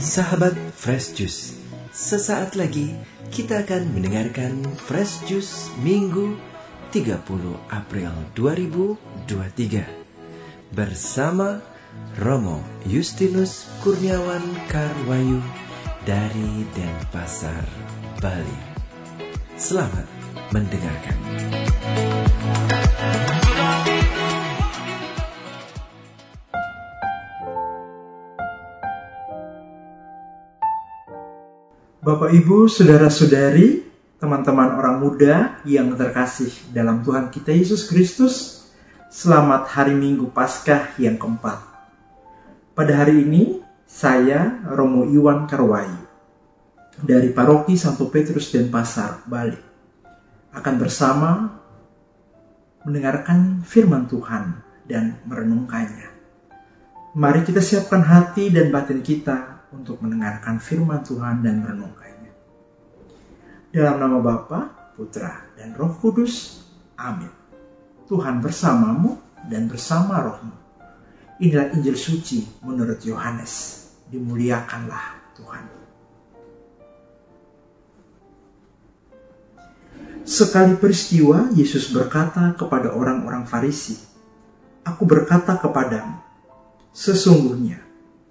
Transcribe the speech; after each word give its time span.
Sahabat 0.00 0.56
Fresh 0.72 1.20
Juice, 1.20 1.60
sesaat 1.92 2.56
lagi 2.56 2.96
kita 3.28 3.60
akan 3.60 3.92
mendengarkan 3.92 4.64
Fresh 4.80 5.28
Juice 5.28 5.68
Minggu 5.84 6.40
30 6.96 7.20
April 7.68 8.08
2023 8.32 9.84
bersama 10.72 11.60
Romo 12.16 12.64
Justinus 12.88 13.68
Kurniawan 13.84 14.48
Karwayu 14.72 15.44
dari 16.08 16.64
Denpasar, 16.72 17.68
Bali. 18.16 18.60
Selamat 19.60 20.08
mendengarkan. 20.56 21.18
Bapak 32.04 32.36
Ibu, 32.36 32.68
saudara-saudari, 32.68 33.80
teman-teman 34.20 34.76
orang 34.76 35.00
muda 35.00 35.56
yang 35.64 35.88
terkasih 35.96 36.52
dalam 36.68 37.00
Tuhan 37.00 37.32
kita 37.32 37.48
Yesus 37.48 37.88
Kristus, 37.88 38.68
selamat 39.08 39.72
hari 39.72 39.96
Minggu 39.96 40.28
Paskah 40.28 41.00
yang 41.00 41.16
keempat. 41.16 41.64
Pada 42.76 42.92
hari 42.92 43.24
ini, 43.24 43.64
saya 43.88 44.60
Romo 44.68 45.08
Iwan 45.08 45.48
Karwayu 45.48 46.04
dari 47.00 47.32
Paroki 47.32 47.72
Santo 47.80 48.12
Petrus 48.12 48.52
Denpasar, 48.52 49.24
Bali 49.24 49.56
akan 50.52 50.74
bersama 50.76 51.56
mendengarkan 52.84 53.64
firman 53.64 54.04
Tuhan 54.12 54.60
dan 54.84 55.24
merenungkannya. 55.24 56.12
Mari 57.16 57.48
kita 57.48 57.64
siapkan 57.64 58.04
hati 58.04 58.52
dan 58.52 58.68
batin 58.68 59.00
kita 59.00 59.53
untuk 59.74 59.98
mendengarkan 59.98 60.62
firman 60.62 61.02
Tuhan 61.02 61.42
dan 61.42 61.60
merenungkannya. 61.60 62.32
Dalam 63.74 63.96
nama 63.98 64.18
Bapa, 64.22 64.94
Putra, 64.94 65.50
dan 65.58 65.74
Roh 65.74 65.98
Kudus. 65.98 66.62
Amin. 66.94 67.30
Tuhan 68.06 68.38
bersamamu 68.38 69.18
dan 69.50 69.66
bersama 69.66 70.22
rohmu. 70.22 70.54
Inilah 71.42 71.74
Injil 71.74 71.98
suci 71.98 72.46
menurut 72.62 73.02
Yohanes. 73.02 73.82
Dimuliakanlah 74.06 75.34
Tuhan. 75.34 75.64
Sekali 80.24 80.78
peristiwa, 80.78 81.52
Yesus 81.52 81.90
berkata 81.92 82.54
kepada 82.56 82.94
orang-orang 82.94 83.44
Farisi, 83.44 83.98
Aku 84.84 85.08
berkata 85.08 85.56
kepadamu, 85.56 86.20
sesungguhnya 86.92 87.84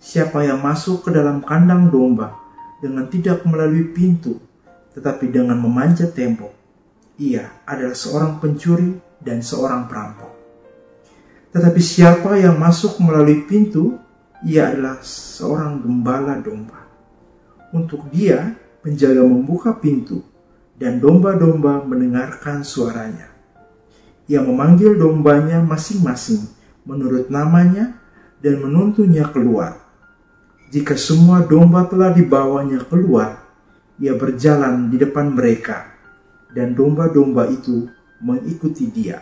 siapa 0.03 0.43
yang 0.43 0.59
masuk 0.59 1.07
ke 1.07 1.15
dalam 1.15 1.39
kandang 1.39 1.87
domba 1.87 2.35
dengan 2.83 3.07
tidak 3.07 3.47
melalui 3.47 3.95
pintu, 3.95 4.35
tetapi 4.91 5.31
dengan 5.31 5.55
memanjat 5.55 6.11
tembok, 6.11 6.51
ia 7.15 7.63
adalah 7.63 7.95
seorang 7.95 8.43
pencuri 8.43 8.99
dan 9.23 9.39
seorang 9.39 9.87
perampok. 9.87 10.31
Tetapi 11.55 11.79
siapa 11.79 12.35
yang 12.35 12.59
masuk 12.59 12.99
melalui 12.99 13.47
pintu, 13.47 13.95
ia 14.43 14.75
adalah 14.75 14.99
seorang 14.99 15.79
gembala 15.79 16.35
domba. 16.43 16.83
Untuk 17.71 18.11
dia, 18.11 18.59
penjaga 18.83 19.23
membuka 19.23 19.71
pintu, 19.71 20.19
dan 20.75 20.99
domba-domba 20.99 21.85
mendengarkan 21.87 22.67
suaranya. 22.67 23.31
Ia 24.27 24.43
memanggil 24.43 24.99
dombanya 24.99 25.63
masing-masing 25.63 26.43
menurut 26.83 27.31
namanya 27.31 27.95
dan 28.43 28.59
menuntunnya 28.59 29.31
keluar. 29.31 29.82
Jika 30.73 30.97
semua 30.97 31.45
domba 31.45 31.85
telah 31.85 32.09
dibawanya 32.09 32.81
keluar, 32.89 33.45
ia 34.01 34.17
berjalan 34.17 34.89
di 34.89 34.97
depan 34.97 35.29
mereka, 35.29 35.93
dan 36.49 36.73
domba-domba 36.73 37.45
itu 37.45 37.85
mengikuti 38.17 38.89
dia. 38.89 39.21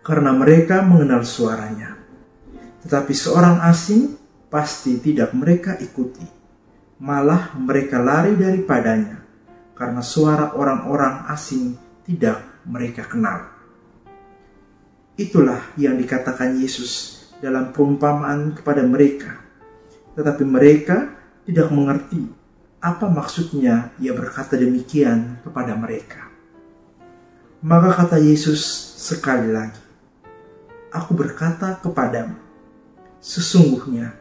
Karena 0.00 0.32
mereka 0.32 0.80
mengenal 0.80 1.28
suaranya. 1.28 2.00
Tetapi 2.80 3.12
seorang 3.12 3.60
asing 3.68 4.16
pasti 4.48 5.04
tidak 5.04 5.36
mereka 5.36 5.76
ikuti. 5.76 6.24
Malah 7.04 7.52
mereka 7.52 8.00
lari 8.00 8.40
daripadanya, 8.40 9.20
karena 9.76 10.00
suara 10.00 10.56
orang-orang 10.56 11.28
asing 11.28 11.76
tidak 12.08 12.40
mereka 12.64 13.04
kenal. 13.04 13.52
Itulah 15.20 15.76
yang 15.76 16.00
dikatakan 16.00 16.56
Yesus 16.56 17.20
dalam 17.44 17.68
perumpamaan 17.68 18.56
kepada 18.56 18.80
mereka 18.80 19.43
tetapi 20.14 20.42
mereka 20.46 21.14
tidak 21.44 21.68
mengerti 21.74 22.24
apa 22.84 23.08
maksudnya 23.08 23.92
ia 24.00 24.12
berkata 24.12 24.56
demikian 24.56 25.40
kepada 25.42 25.72
mereka. 25.74 26.28
Maka 27.64 27.96
kata 27.96 28.20
Yesus 28.20 28.60
sekali 29.00 29.48
lagi, 29.48 29.84
Aku 30.94 31.10
berkata 31.18 31.74
kepadamu, 31.82 32.38
sesungguhnya 33.18 34.14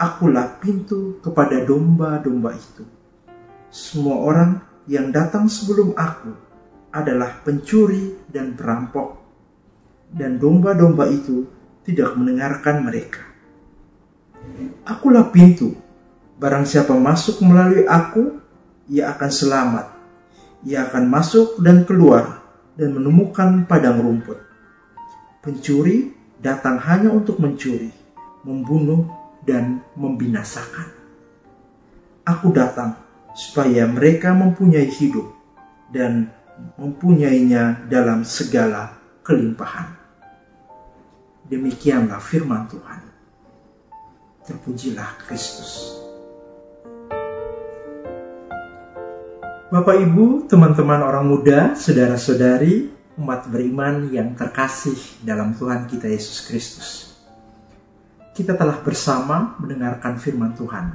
akulah 0.00 0.56
pintu 0.56 1.20
kepada 1.20 1.60
domba-domba 1.60 2.56
itu. 2.56 2.88
Semua 3.68 4.24
orang 4.24 4.64
yang 4.88 5.12
datang 5.12 5.44
sebelum 5.44 5.92
aku 5.92 6.32
adalah 6.88 7.44
pencuri 7.44 8.16
dan 8.32 8.56
perampok, 8.56 9.20
dan 10.08 10.40
domba-domba 10.40 11.04
itu 11.12 11.44
tidak 11.84 12.16
mendengarkan 12.16 12.80
mereka. 12.80 13.35
Akulah 14.86 15.28
pintu. 15.32 15.74
Barang 16.36 16.68
siapa 16.68 16.92
masuk 16.92 17.40
melalui 17.42 17.88
aku, 17.88 18.38
ia 18.86 19.10
akan 19.16 19.30
selamat. 19.32 19.86
Ia 20.66 20.90
akan 20.90 21.04
masuk 21.08 21.60
dan 21.64 21.88
keluar 21.88 22.44
dan 22.76 22.92
menemukan 22.92 23.64
padang 23.64 24.04
rumput. 24.04 24.36
Pencuri 25.40 26.12
datang 26.42 26.76
hanya 26.82 27.08
untuk 27.08 27.40
mencuri, 27.40 27.88
membunuh, 28.44 29.08
dan 29.46 29.80
membinasakan. 29.94 30.90
Aku 32.26 32.50
datang 32.50 32.98
supaya 33.32 33.86
mereka 33.86 34.34
mempunyai 34.34 34.90
hidup 34.90 35.30
dan 35.94 36.34
mempunyainya 36.74 37.86
dalam 37.86 38.26
segala 38.26 38.98
kelimpahan. 39.22 39.94
Demikianlah 41.46 42.18
firman 42.18 42.66
Tuhan. 42.66 43.05
Terpujilah 44.46 45.26
Kristus. 45.26 45.98
Bapak 49.66 49.98
Ibu, 49.98 50.46
teman-teman 50.46 51.02
orang 51.02 51.26
muda, 51.26 51.74
saudara-saudari, 51.74 52.94
umat 53.18 53.50
beriman 53.50 54.06
yang 54.14 54.38
terkasih 54.38 54.94
dalam 55.26 55.50
Tuhan 55.58 55.90
kita 55.90 56.06
Yesus 56.06 56.46
Kristus. 56.46 57.18
Kita 58.38 58.54
telah 58.54 58.78
bersama 58.86 59.58
mendengarkan 59.58 60.14
firman 60.22 60.54
Tuhan 60.54 60.94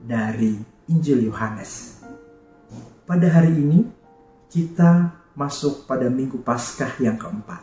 dari 0.00 0.56
Injil 0.88 1.28
Yohanes. 1.28 2.00
Pada 3.04 3.28
hari 3.28 3.52
ini, 3.52 3.84
kita 4.48 5.12
masuk 5.36 5.84
pada 5.84 6.08
Minggu 6.08 6.40
Paskah 6.40 6.96
yang 6.96 7.20
keempat. 7.20 7.60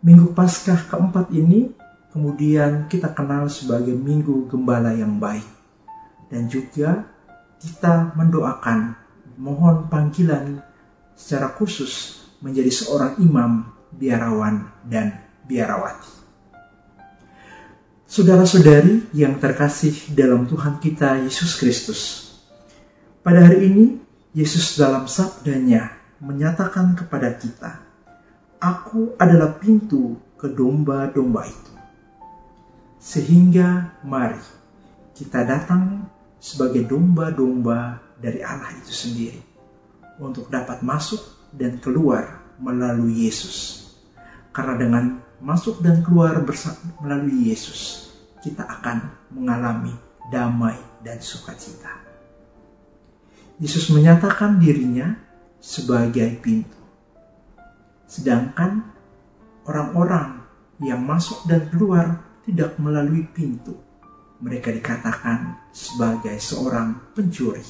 Minggu 0.00 0.32
Paskah 0.32 0.88
keempat 0.88 1.28
ini 1.36 1.81
kemudian 2.12 2.86
kita 2.92 3.10
kenal 3.16 3.48
sebagai 3.48 3.96
Minggu 3.96 4.46
Gembala 4.46 4.92
yang 4.92 5.16
baik. 5.16 5.48
Dan 6.28 6.48
juga 6.48 7.08
kita 7.60 8.12
mendoakan 8.16 8.96
mohon 9.40 9.88
panggilan 9.88 10.60
secara 11.16 11.52
khusus 11.56 12.24
menjadi 12.44 12.68
seorang 12.68 13.16
imam, 13.20 13.68
biarawan, 13.96 14.68
dan 14.84 15.24
biarawati. 15.48 16.20
Saudara-saudari 18.08 19.08
yang 19.16 19.40
terkasih 19.40 20.12
dalam 20.12 20.44
Tuhan 20.44 20.76
kita 20.84 21.24
Yesus 21.24 21.56
Kristus. 21.56 22.00
Pada 23.24 23.40
hari 23.40 23.72
ini, 23.72 23.84
Yesus 24.36 24.76
dalam 24.76 25.08
sabdanya 25.08 25.96
menyatakan 26.20 26.92
kepada 26.92 27.32
kita, 27.32 27.80
Aku 28.60 29.16
adalah 29.16 29.56
pintu 29.56 30.20
ke 30.36 30.46
domba-domba 30.46 31.48
itu. 31.48 31.71
Sehingga 33.02 33.98
mari 34.06 34.38
kita 35.10 35.42
datang 35.42 36.06
sebagai 36.38 36.86
domba-domba 36.86 37.98
dari 38.14 38.38
Allah 38.46 38.70
itu 38.78 38.94
sendiri 38.94 39.42
untuk 40.22 40.46
dapat 40.46 40.86
masuk 40.86 41.18
dan 41.50 41.82
keluar 41.82 42.46
melalui 42.62 43.26
Yesus. 43.26 43.90
Karena 44.54 44.78
dengan 44.78 45.18
masuk 45.42 45.82
dan 45.82 45.98
keluar 46.06 46.38
melalui 47.02 47.50
Yesus, 47.50 48.14
kita 48.38 48.62
akan 48.70 49.10
mengalami 49.34 49.98
damai 50.30 50.78
dan 51.02 51.18
sukacita. 51.18 51.90
Yesus 53.58 53.90
menyatakan 53.90 54.62
dirinya 54.62 55.18
sebagai 55.58 56.38
pintu. 56.38 56.78
Sedangkan 58.06 58.86
orang-orang 59.66 60.46
yang 60.78 61.02
masuk 61.02 61.42
dan 61.50 61.66
keluar 61.66 62.31
tidak 62.46 62.78
melalui 62.78 63.26
pintu. 63.30 63.74
Mereka 64.42 64.74
dikatakan 64.74 65.70
sebagai 65.70 66.34
seorang 66.42 67.14
pencuri. 67.14 67.62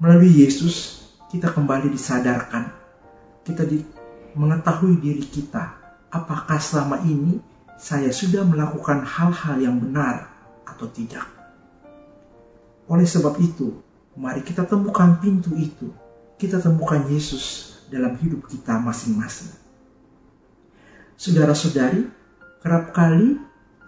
Melalui 0.00 0.32
Yesus, 0.40 1.04
kita 1.28 1.52
kembali 1.52 1.92
disadarkan. 1.92 2.72
Kita 3.44 3.68
di, 3.68 3.84
mengetahui 4.32 4.96
diri 5.04 5.20
kita. 5.20 5.76
Apakah 6.08 6.56
selama 6.56 7.04
ini 7.04 7.36
saya 7.76 8.08
sudah 8.08 8.40
melakukan 8.48 9.04
hal-hal 9.04 9.56
yang 9.60 9.76
benar 9.76 10.32
atau 10.64 10.88
tidak? 10.88 11.28
Oleh 12.88 13.04
sebab 13.04 13.36
itu, 13.40 13.84
mari 14.16 14.40
kita 14.40 14.64
temukan 14.64 15.20
pintu 15.20 15.52
itu. 15.56 15.92
Kita 16.40 16.56
temukan 16.60 17.04
Yesus 17.12 17.76
dalam 17.92 18.16
hidup 18.16 18.48
kita 18.48 18.80
masing-masing. 18.80 19.52
Saudara-saudari, 21.14 22.23
kerap 22.64 22.96
kali 22.96 23.36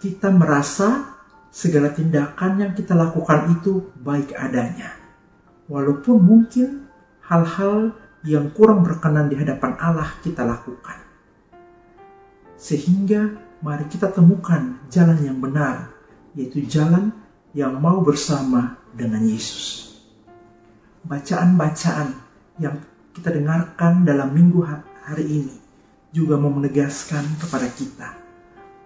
kita 0.05 0.29
merasa 0.29 1.17
segala 1.49 1.89
tindakan 1.97 2.61
yang 2.61 2.73
kita 2.77 2.93
lakukan 2.93 3.57
itu 3.57 3.89
baik 4.05 4.37
adanya. 4.37 4.93
Walaupun 5.65 6.21
mungkin 6.21 6.85
hal-hal 7.25 7.97
yang 8.21 8.53
kurang 8.53 8.85
berkenan 8.85 9.33
di 9.33 9.41
hadapan 9.41 9.81
Allah 9.81 10.13
kita 10.21 10.45
lakukan. 10.45 11.01
Sehingga 12.61 13.41
mari 13.65 13.89
kita 13.89 14.13
temukan 14.13 14.77
jalan 14.93 15.25
yang 15.25 15.41
benar, 15.41 15.97
yaitu 16.37 16.61
jalan 16.69 17.17
yang 17.57 17.81
mau 17.81 18.05
bersama 18.05 18.77
dengan 18.93 19.25
Yesus. 19.25 19.97
Bacaan-bacaan 21.09 22.13
yang 22.61 22.77
kita 23.17 23.33
dengarkan 23.33 24.05
dalam 24.05 24.37
minggu 24.37 24.61
hari 25.09 25.25
ini 25.25 25.57
juga 26.13 26.37
mau 26.37 26.53
menegaskan 26.53 27.25
kepada 27.41 27.73
kita 27.73 28.26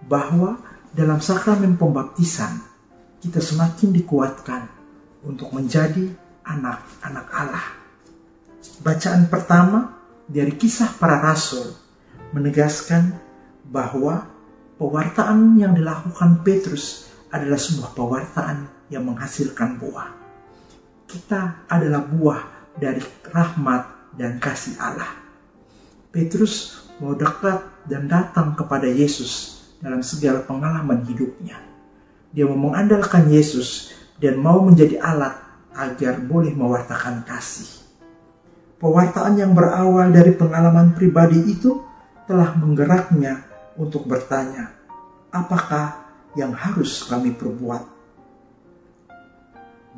bahwa 0.05 0.57
dalam 0.91 1.21
sakramen 1.23 1.79
pembaptisan 1.79 2.59
kita 3.21 3.37
semakin 3.37 3.93
dikuatkan 3.93 4.65
untuk 5.21 5.53
menjadi 5.53 6.09
anak-anak 6.41 7.27
Allah. 7.29 7.65
Bacaan 8.81 9.29
pertama 9.29 10.01
dari 10.25 10.57
kisah 10.57 10.97
para 10.97 11.21
rasul 11.21 11.77
menegaskan 12.33 13.13
bahwa 13.69 14.25
pewartaan 14.81 15.55
yang 15.61 15.77
dilakukan 15.77 16.41
Petrus 16.41 17.13
adalah 17.29 17.61
sebuah 17.61 17.93
pewartaan 17.93 18.57
yang 18.89 19.05
menghasilkan 19.05 19.77
buah. 19.77 20.09
Kita 21.05 21.69
adalah 21.69 22.01
buah 22.03 22.41
dari 22.75 22.99
rahmat 23.29 24.15
dan 24.17 24.41
kasih 24.41 24.75
Allah. 24.81 25.13
Petrus 26.11 26.87
mau 26.99 27.15
dekat 27.15 27.63
dan 27.87 28.09
datang 28.09 28.57
kepada 28.57 28.89
Yesus 28.89 29.60
dalam 29.81 30.05
segala 30.05 30.45
pengalaman 30.45 31.01
hidupnya. 31.03 31.57
Dia 32.31 32.47
mau 32.47 32.71
mengandalkan 32.71 33.27
Yesus 33.27 33.91
dan 34.21 34.39
mau 34.39 34.61
menjadi 34.63 35.01
alat 35.01 35.35
agar 35.75 36.21
boleh 36.21 36.53
mewartakan 36.53 37.25
kasih. 37.27 37.81
Pewartaan 38.77 39.37
yang 39.37 39.51
berawal 39.53 40.09
dari 40.09 40.33
pengalaman 40.33 40.93
pribadi 40.93 41.37
itu 41.49 41.81
telah 42.25 42.53
menggeraknya 42.55 43.45
untuk 43.77 44.05
bertanya, 44.05 44.73
apakah 45.33 46.01
yang 46.37 46.53
harus 46.55 47.05
kami 47.05 47.33
perbuat? 47.35 47.83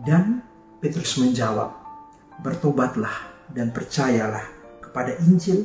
Dan 0.03 0.41
Petrus 0.83 1.15
menjawab, 1.21 1.71
bertobatlah 2.43 3.31
dan 3.53 3.71
percayalah 3.71 4.43
kepada 4.83 5.15
Injil 5.23 5.63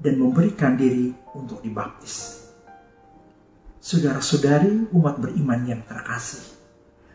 dan 0.00 0.18
memberikan 0.18 0.74
diri 0.74 1.14
untuk 1.36 1.62
dibaptis. 1.62 2.45
Saudara-saudari 3.86 4.90
umat 4.98 5.22
beriman 5.22 5.62
yang 5.62 5.78
terkasih, 5.86 6.42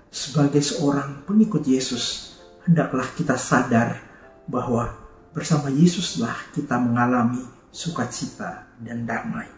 sebagai 0.08 0.64
seorang 0.64 1.28
pengikut 1.28 1.68
Yesus, 1.68 2.40
hendaklah 2.64 3.12
kita 3.12 3.36
sadar 3.36 4.00
bahwa 4.48 4.88
bersama 5.36 5.68
Yesuslah 5.68 6.32
kita 6.56 6.80
mengalami 6.80 7.44
sukacita 7.76 8.72
dan 8.80 9.04
damai. 9.04 9.52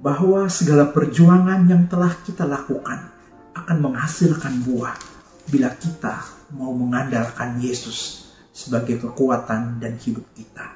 Bahwa 0.00 0.48
segala 0.48 0.96
perjuangan 0.96 1.68
yang 1.68 1.84
telah 1.92 2.16
kita 2.24 2.48
lakukan 2.48 3.12
akan 3.52 3.84
menghasilkan 3.84 4.64
buah 4.64 4.96
bila 5.44 5.76
kita 5.76 6.24
mau 6.56 6.72
mengandalkan 6.72 7.60
Yesus 7.60 8.32
sebagai 8.48 8.96
kekuatan 8.96 9.76
dan 9.76 10.00
hidup 10.00 10.24
kita. 10.32 10.72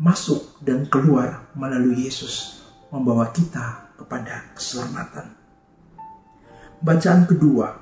Masuk 0.00 0.56
dan 0.64 0.88
keluar 0.88 1.52
melalui 1.52 2.08
Yesus 2.08 2.61
membawa 2.92 3.32
kita 3.32 3.96
kepada 3.96 4.52
keselamatan. 4.52 5.32
Bacaan 6.84 7.24
kedua 7.24 7.72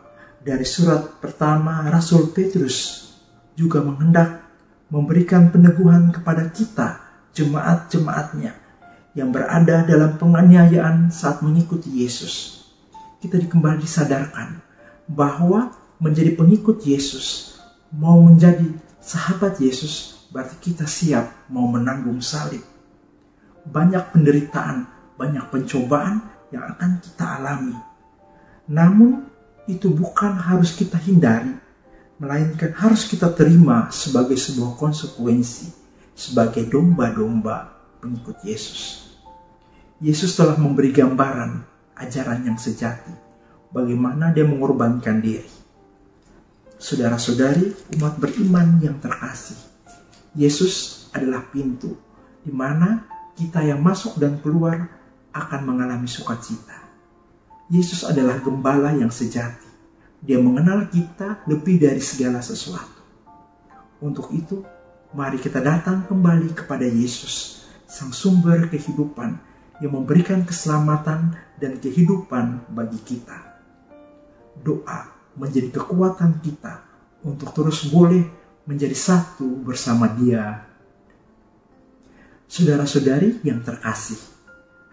dari 0.41 0.65
surat 0.65 1.19
pertama 1.19 1.83
Rasul 1.91 2.31
Petrus 2.31 3.11
juga 3.59 3.83
menghendak 3.85 4.41
memberikan 4.89 5.53
peneguhan 5.53 6.15
kepada 6.15 6.49
kita 6.49 7.03
jemaat-jemaatnya 7.37 8.57
yang 9.15 9.35
berada 9.35 9.83
dalam 9.87 10.15
penganiayaan 10.17 11.11
saat 11.11 11.43
mengikuti 11.43 12.03
Yesus. 12.03 12.65
Kita 13.21 13.37
kembali 13.37 13.83
disadarkan 13.83 14.63
bahwa 15.11 15.75
menjadi 16.01 16.33
pengikut 16.39 16.81
Yesus 16.87 17.59
mau 17.93 18.19
menjadi 18.23 18.65
sahabat 19.03 19.59
Yesus, 19.61 20.27
berarti 20.31 20.57
kita 20.73 20.87
siap 20.87 21.51
mau 21.51 21.67
menanggung 21.69 22.23
salib. 22.23 22.63
Banyak 23.67 24.15
penderitaan, 24.15 24.89
banyak 25.21 25.45
pencobaan 25.53 26.25
yang 26.49 26.65
akan 26.65 26.97
kita 27.05 27.25
alami. 27.37 27.77
Namun, 28.73 29.29
itu 29.69 29.93
bukan 29.93 30.41
harus 30.41 30.73
kita 30.73 30.97
hindari, 30.97 31.53
melainkan 32.17 32.73
harus 32.73 33.05
kita 33.05 33.29
terima 33.37 33.93
sebagai 33.93 34.41
sebuah 34.41 34.81
konsekuensi, 34.81 35.69
sebagai 36.17 36.65
domba-domba 36.65 37.69
pengikut 38.01 38.41
Yesus. 38.41 39.13
Yesus 40.01 40.33
telah 40.33 40.57
memberi 40.57 40.97
gambaran 40.97 41.61
ajaran 42.01 42.49
yang 42.49 42.57
sejati, 42.57 43.13
bagaimana 43.69 44.33
dia 44.33 44.49
mengorbankan 44.49 45.21
diri 45.21 45.61
Saudara-saudari 46.81 47.77
umat 48.01 48.17
beriman 48.17 48.81
yang 48.81 48.97
terkasih, 49.05 49.61
Yesus 50.33 51.05
adalah 51.13 51.45
pintu 51.53 51.93
di 52.41 52.49
mana 52.49 53.05
kita 53.37 53.61
yang 53.61 53.85
masuk 53.85 54.17
dan 54.17 54.41
keluar 54.41 54.89
akan 55.31 55.61
mengalami 55.67 56.11
sukacita. 56.11 56.91
Yesus 57.71 58.03
adalah 58.03 58.43
gembala 58.43 58.91
yang 58.95 59.15
sejati. 59.15 59.71
Dia 60.21 60.43
mengenal 60.43 60.91
kita 60.91 61.47
lebih 61.47 61.81
dari 61.81 62.03
segala 62.03 62.43
sesuatu. 62.43 63.01
Untuk 64.03 64.29
itu, 64.35 64.61
mari 65.15 65.39
kita 65.39 65.63
datang 65.63 66.05
kembali 66.05 66.53
kepada 66.53 66.85
Yesus, 66.85 67.65
sang 67.87 68.11
sumber 68.13 68.69
kehidupan 68.69 69.39
yang 69.81 69.97
memberikan 69.97 70.45
keselamatan 70.45 71.35
dan 71.57 71.81
kehidupan 71.81 72.69
bagi 72.75 73.01
kita. 73.01 73.39
Doa 74.61 75.09
menjadi 75.39 75.73
kekuatan 75.73 76.43
kita 76.45 76.85
untuk 77.25 77.53
terus 77.57 77.89
boleh 77.89 78.25
menjadi 78.69 78.95
satu 78.95 79.47
bersama 79.65 80.11
Dia. 80.15 80.69
Saudara-saudari 82.51 83.41
yang 83.47 83.63
terkasih, 83.63 84.19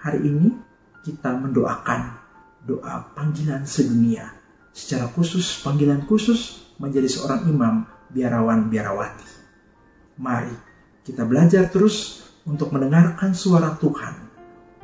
hari 0.08 0.24
ini 0.24 0.56
kita 1.04 1.36
mendoakan 1.36 2.16
doa 2.64 3.12
panggilan 3.12 3.68
sedunia. 3.68 4.32
Secara 4.72 5.12
khusus, 5.12 5.60
panggilan 5.60 6.08
khusus 6.08 6.72
menjadi 6.80 7.12
seorang 7.12 7.44
imam 7.52 7.84
biarawan 8.08 8.72
biarawati. 8.72 9.28
Mari 10.24 10.56
kita 11.04 11.28
belajar 11.28 11.68
terus 11.68 12.24
untuk 12.48 12.72
mendengarkan 12.72 13.36
suara 13.36 13.76
Tuhan, 13.76 14.16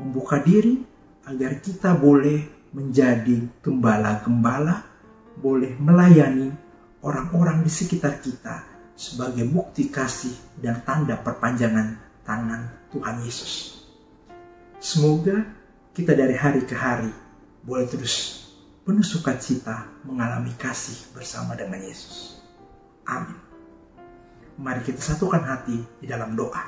membuka 0.04 0.44
diri 0.44 0.84
agar 1.24 1.64
kita 1.64 1.96
boleh 1.96 2.68
menjadi 2.76 3.64
gembala-gembala 3.64 4.92
boleh 5.40 5.78
melayani 5.80 6.52
orang-orang 7.00 7.64
di 7.64 7.72
sekitar 7.72 8.20
kita 8.20 8.66
sebagai 8.94 9.48
bukti 9.50 9.88
kasih 9.90 10.34
dan 10.60 10.84
tanda 10.84 11.18
perpanjangan 11.18 11.96
tangan 12.28 12.92
Tuhan 12.92 13.24
Yesus. 13.24 13.83
Semoga 14.84 15.48
kita 15.96 16.12
dari 16.12 16.36
hari 16.36 16.68
ke 16.68 16.76
hari 16.76 17.08
boleh 17.64 17.88
terus 17.88 18.44
penuh 18.84 19.00
sukacita 19.00 19.88
mengalami 20.04 20.52
kasih 20.60 21.08
bersama 21.16 21.56
dengan 21.56 21.80
Yesus. 21.80 22.44
Amin. 23.08 23.40
Mari 24.60 24.84
kita 24.84 25.00
satukan 25.00 25.40
hati 25.40 25.80
di 25.80 26.04
dalam 26.04 26.36
doa. 26.36 26.60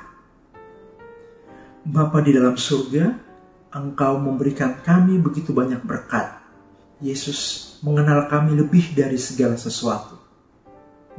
Bapa 1.84 2.24
di 2.24 2.32
dalam 2.32 2.56
surga, 2.56 3.04
Engkau 3.76 4.16
memberikan 4.16 4.80
kami 4.80 5.20
begitu 5.20 5.52
banyak 5.52 5.84
berkat. 5.84 6.40
Yesus 7.04 7.76
mengenal 7.84 8.32
kami 8.32 8.56
lebih 8.56 8.96
dari 8.96 9.20
segala 9.20 9.60
sesuatu. 9.60 10.16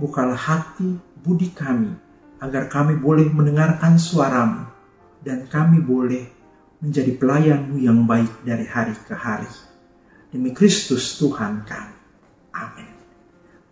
Bukalah 0.02 0.34
hati 0.34 0.98
budi 1.22 1.54
kami, 1.54 1.94
agar 2.42 2.66
kami 2.66 2.98
boleh 2.98 3.30
mendengarkan 3.30 4.02
suaramu, 4.02 4.66
dan 5.22 5.46
kami 5.46 5.78
boleh 5.78 6.37
menjadi 6.78 7.12
pelayanmu 7.18 7.82
yang 7.82 8.06
baik 8.06 8.46
dari 8.46 8.66
hari 8.70 8.94
ke 8.94 9.16
hari. 9.18 9.50
Demi 10.30 10.54
Kristus 10.54 11.18
Tuhan 11.18 11.66
kami. 11.66 11.98
Amin. 12.54 12.92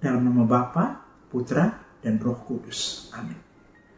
Dalam 0.02 0.26
nama 0.26 0.44
Bapa, 0.46 0.86
Putra, 1.30 1.86
dan 2.02 2.18
Roh 2.22 2.38
Kudus. 2.46 3.12
Amin. 3.14 3.38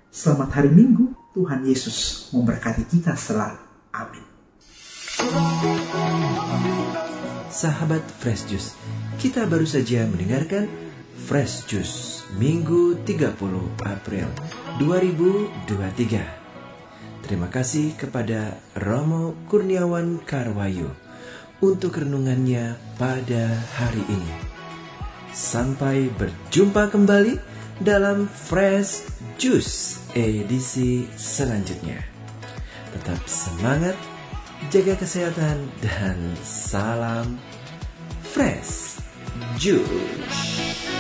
Selamat 0.08 0.60
hari 0.60 0.72
Minggu. 0.72 1.14
Tuhan 1.38 1.62
Yesus 1.70 2.30
memberkati 2.34 2.90
kita 2.90 3.14
selalu. 3.14 3.62
Amin. 3.94 4.26
Sahabat 7.54 8.02
Fresh 8.18 8.50
Juice, 8.50 8.74
kita 9.22 9.46
baru 9.46 9.70
saja 9.70 10.10
mendengarkan 10.10 10.66
Fresh 11.30 11.70
Juice 11.70 12.26
Minggu 12.42 12.98
30 13.06 13.38
April 13.86 14.28
2023. 14.82 16.47
Terima 17.28 17.52
kasih 17.52 17.92
kepada 18.00 18.56
Romo 18.80 19.36
Kurniawan 19.52 20.24
Karwayu 20.24 20.88
untuk 21.60 22.00
renungannya 22.00 22.80
pada 22.96 23.52
hari 23.76 24.00
ini. 24.08 24.34
Sampai 25.36 26.08
berjumpa 26.16 26.88
kembali 26.88 27.36
dalam 27.84 28.32
Fresh 28.32 29.12
Juice 29.36 30.00
edisi 30.16 31.04
selanjutnya. 31.20 32.00
Tetap 32.96 33.20
semangat, 33.28 34.00
jaga 34.72 34.96
kesehatan, 34.96 35.68
dan 35.84 36.32
salam 36.48 37.36
Fresh 38.24 39.04
Juice. 39.60 40.97